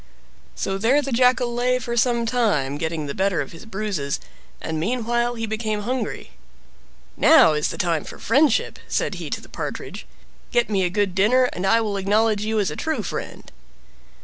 [0.55, 4.19] So there the Jackal lay for some time, getting the better of his bruises,
[4.59, 6.31] and meanwhile he became hungry.
[7.15, 10.07] "Now is the time for friendship!" said he to the Partridge.
[10.49, 13.51] "Get me a good dinner, and I will acknowledge you a true friend."